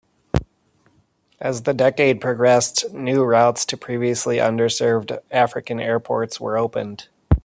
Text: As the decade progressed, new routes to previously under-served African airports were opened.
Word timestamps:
As 1.39 1.61
the 1.61 1.75
decade 1.75 2.19
progressed, 2.21 2.91
new 2.91 3.23
routes 3.23 3.65
to 3.65 3.77
previously 3.77 4.39
under-served 4.39 5.11
African 5.29 5.79
airports 5.79 6.39
were 6.41 6.57
opened. 6.57 7.07